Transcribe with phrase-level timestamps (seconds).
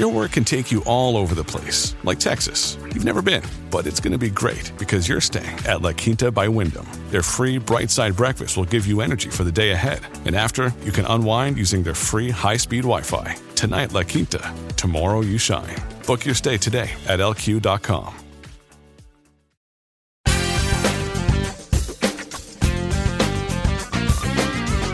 [0.00, 2.78] Your work can take you all over the place, like Texas.
[2.84, 6.32] You've never been, but it's going to be great because you're staying at La Quinta
[6.32, 6.86] by Wyndham.
[7.10, 10.00] Their free bright side breakfast will give you energy for the day ahead.
[10.24, 13.36] And after, you can unwind using their free high speed Wi Fi.
[13.56, 14.40] Tonight, La Quinta.
[14.74, 15.76] Tomorrow, you shine.
[16.06, 18.14] Book your stay today at lq.com.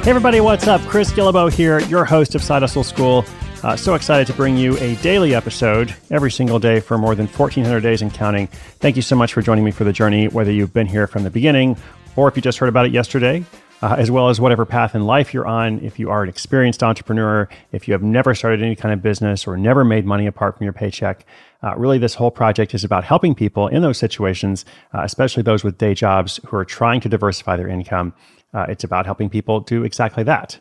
[0.02, 0.80] Hey, everybody, what's up?
[0.88, 3.24] Chris Guillebeau here, your host of Side Hustle School.
[3.62, 7.26] Uh, so excited to bring you a daily episode every single day for more than
[7.26, 8.46] 1,400 days and counting.
[8.46, 11.24] Thank you so much for joining me for the journey, whether you've been here from
[11.24, 11.76] the beginning
[12.16, 13.44] or if you just heard about it yesterday.
[13.82, 15.78] Uh, as well as whatever path in life you're on.
[15.80, 19.46] If you are an experienced entrepreneur, if you have never started any kind of business
[19.46, 21.26] or never made money apart from your paycheck,
[21.62, 25.62] uh, really this whole project is about helping people in those situations, uh, especially those
[25.62, 28.14] with day jobs who are trying to diversify their income.
[28.54, 30.58] Uh, it's about helping people do exactly that.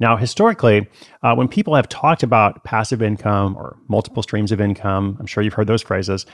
[0.00, 0.88] Now, historically,
[1.22, 5.42] uh, when people have talked about passive income or multiple streams of income, I'm sure
[5.42, 6.24] you've heard those phrases,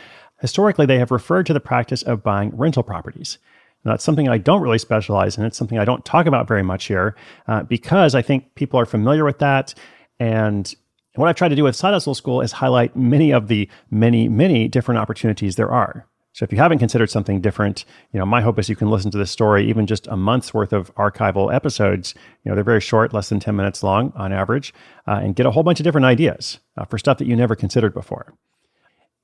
[0.41, 3.39] historically they have referred to the practice of buying rental properties.
[3.85, 5.45] Now, that's something I don't really specialize in.
[5.45, 7.17] It's something I don't talk about very much here
[7.49, 9.75] uh, because I think people are familiar with that.
[10.19, 10.73] And
[11.17, 14.29] what I've tried to do with Side Hustle School is highlight many of the many,
[14.29, 16.07] many different opportunities there are.
[16.35, 19.13] So if you haven't considered something different, you know, my hope is you can listen
[19.13, 22.13] to this story, even just a month's worth of archival episodes.
[22.43, 24.75] You know, they're very short, less than 10 minutes long on average,
[25.07, 27.55] uh, and get a whole bunch of different ideas uh, for stuff that you never
[27.55, 28.35] considered before.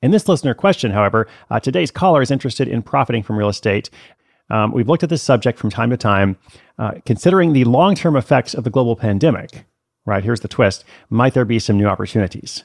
[0.01, 3.91] In this listener question, however, uh, today's caller is interested in profiting from real estate.
[4.49, 6.39] Um, we've looked at this subject from time to time,
[6.79, 9.65] uh, considering the long term effects of the global pandemic.
[10.07, 12.63] Right, here's the twist might there be some new opportunities?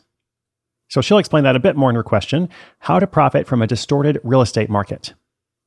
[0.88, 3.68] So she'll explain that a bit more in her question how to profit from a
[3.68, 5.14] distorted real estate market.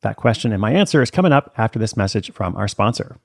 [0.02, 3.18] That question and my answer is coming up after this message from our sponsor.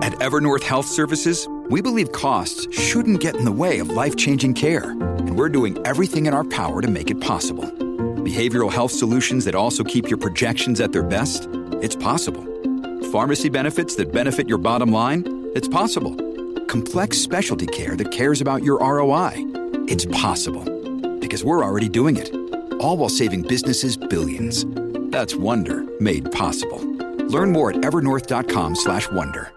[0.00, 4.54] At Evernorth Health Services, we believe costs shouldn't get in the way of life changing
[4.54, 7.64] care, and we're doing everything in our power to make it possible.
[7.64, 11.48] Behavioral health solutions that also keep your projections at their best?
[11.82, 12.44] It's possible.
[13.10, 15.50] Pharmacy benefits that benefit your bottom line?
[15.54, 16.14] It's possible.
[16.66, 19.32] Complex specialty care that cares about your ROI?
[19.88, 20.77] It's possible
[21.28, 22.32] because we're already doing it.
[22.80, 24.64] All while saving businesses billions.
[25.12, 26.78] That's Wonder made possible.
[27.28, 29.52] Learn more at evernorth.com/wonder.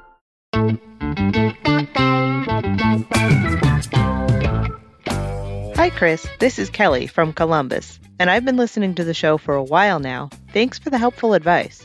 [5.75, 9.55] Hi Chris, this is Kelly from Columbus, and I've been listening to the show for
[9.55, 10.29] a while now.
[10.51, 11.81] Thanks for the helpful advice.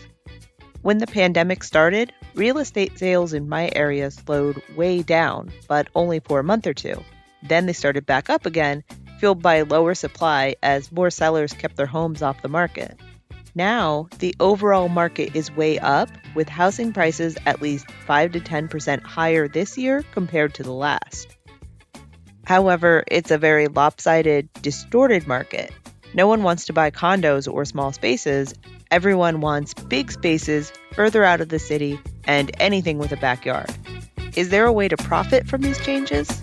[0.83, 6.19] When the pandemic started, real estate sales in my area slowed way down, but only
[6.19, 7.03] for a month or two.
[7.43, 8.83] Then they started back up again
[9.19, 12.99] fueled by lower supply as more sellers kept their homes off the market.
[13.55, 19.03] Now, the overall market is way up, with housing prices at least 5 to 10%
[19.03, 21.35] higher this year compared to the last.
[22.45, 25.73] However, it's a very lopsided, distorted market.
[26.13, 28.55] No one wants to buy condos or small spaces.
[28.91, 33.75] Everyone wants big spaces further out of the city and anything with a backyard.
[34.37, 36.43] Is there a way to profit from these changes?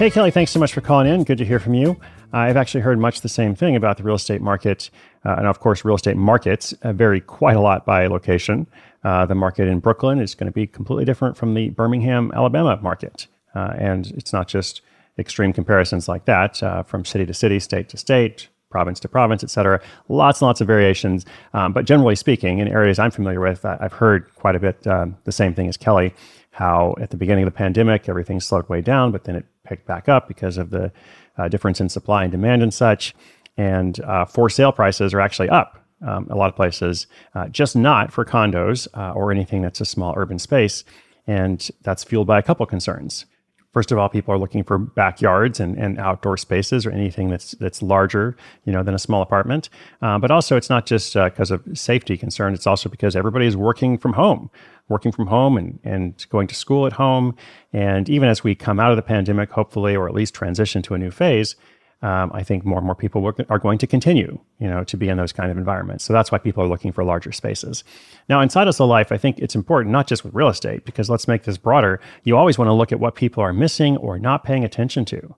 [0.00, 1.24] Hey, Kelly, thanks so much for calling in.
[1.24, 2.00] Good to hear from you.
[2.32, 4.88] I've actually heard much the same thing about the real estate market.
[5.26, 8.66] Uh, and of course, real estate markets uh, vary quite a lot by location.
[9.04, 12.78] Uh, the market in Brooklyn is going to be completely different from the Birmingham, Alabama
[12.80, 13.26] market.
[13.54, 14.80] Uh, and it's not just
[15.18, 19.44] extreme comparisons like that uh, from city to city, state to state, province to province,
[19.44, 19.82] et cetera.
[20.08, 21.26] Lots and lots of variations.
[21.52, 25.18] Um, but generally speaking, in areas I'm familiar with, I've heard quite a bit um,
[25.24, 26.14] the same thing as Kelly
[26.52, 29.86] how at the beginning of the pandemic, everything slowed way down, but then it picked
[29.86, 30.92] back up because of the
[31.38, 33.14] uh, difference in supply and demand and such.
[33.56, 37.76] And uh, for sale prices are actually up um, a lot of places, uh, just
[37.76, 40.84] not for condos uh, or anything that's a small urban space.
[41.26, 43.26] And that's fueled by a couple concerns.
[43.72, 47.52] First of all, people are looking for backyards and, and outdoor spaces or anything that's
[47.52, 49.68] that's larger, you know, than a small apartment.
[50.02, 52.52] Uh, but also, it's not just because uh, of safety concern.
[52.52, 54.50] It's also because everybody is working from home
[54.90, 57.34] working from home and, and going to school at home.
[57.72, 60.94] And even as we come out of the pandemic, hopefully, or at least transition to
[60.94, 61.56] a new phase,
[62.02, 65.08] um, I think more and more people are going to continue, you know, to be
[65.08, 66.02] in those kind of environments.
[66.02, 67.84] So that's why people are looking for larger spaces.
[68.28, 71.28] Now, inside of life, I think it's important not just with real estate, because let's
[71.28, 72.00] make this broader.
[72.24, 75.36] You always want to look at what people are missing or not paying attention to.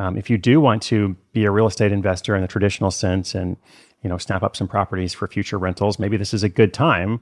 [0.00, 3.34] Um, if you do want to be a real estate investor in the traditional sense
[3.34, 3.56] and
[4.02, 7.20] you know snap up some properties for future rentals, maybe this is a good time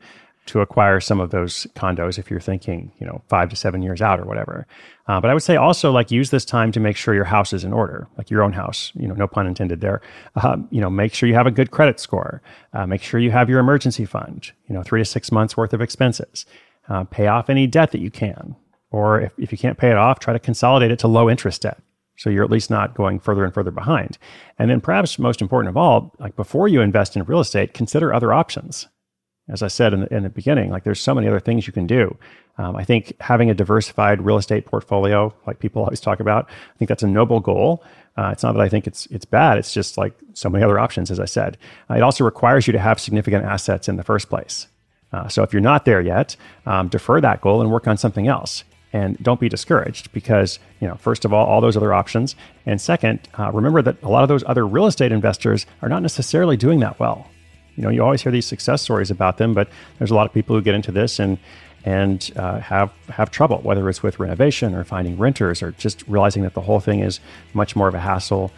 [0.48, 4.00] to acquire some of those condos if you're thinking, you know, five to seven years
[4.00, 4.66] out or whatever.
[5.06, 7.52] Uh, but I would say also like use this time to make sure your house
[7.52, 8.90] is in order, like your own house.
[8.94, 10.00] You know, no pun intended there.
[10.36, 12.42] Uh, you know, make sure you have a good credit score.
[12.72, 14.52] Uh, make sure you have your emergency fund.
[14.68, 16.46] You know, three to six months worth of expenses.
[16.88, 18.56] Uh, pay off any debt that you can,
[18.90, 21.62] or if, if you can't pay it off, try to consolidate it to low interest
[21.62, 21.82] debt.
[22.16, 24.16] So you're at least not going further and further behind.
[24.58, 28.12] And then perhaps most important of all, like before you invest in real estate, consider
[28.12, 28.88] other options
[29.48, 31.72] as I said in the, in the beginning, like there's so many other things you
[31.72, 32.16] can do.
[32.58, 36.78] Um, I think having a diversified real estate portfolio, like people always talk about, I
[36.78, 37.82] think that's a noble goal.
[38.16, 39.58] Uh, it's not that I think it's it's bad.
[39.58, 41.56] It's just like so many other options, as I said.
[41.88, 44.66] Uh, it also requires you to have significant assets in the first place.
[45.12, 46.36] Uh, so if you're not there yet,
[46.66, 48.64] um, defer that goal and work on something else.
[48.92, 52.34] And don't be discouraged because, you know, first of all, all those other options.
[52.64, 56.02] And second, uh, remember that a lot of those other real estate investors are not
[56.02, 57.30] necessarily doing that well
[57.78, 60.34] you know you always hear these success stories about them, but there's a lot of
[60.34, 61.38] people who get into this and
[61.84, 66.42] and uh, have have trouble, whether it's with renovation or finding renters or just realizing
[66.42, 67.20] that the whole thing is
[67.54, 68.50] much more of a hassle.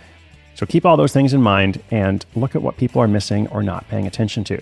[0.54, 3.62] So keep all those things in mind and look at what people are missing or
[3.62, 4.60] not paying attention to.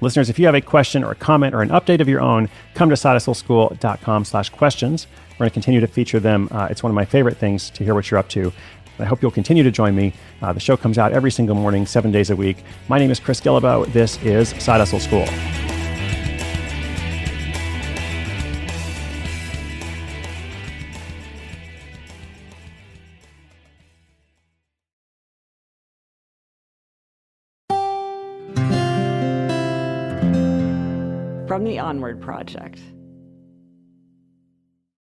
[0.00, 2.48] Listeners, if you have a question or a comment or an update of your own,
[2.74, 5.08] come to sidehustleschool.com slash questions.
[5.32, 6.48] We're going to continue to feature them.
[6.52, 8.52] Uh, it's one of my favorite things to hear what you're up to.
[8.98, 10.12] I hope you'll continue to join me.
[10.42, 12.58] Uh, the show comes out every single morning, seven days a week.
[12.88, 13.92] My name is Chris Guillebeau.
[13.92, 15.26] This is Side Hustle School.
[31.46, 32.80] From the Onward Project.